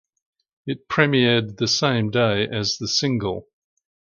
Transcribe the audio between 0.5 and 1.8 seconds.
It premiered the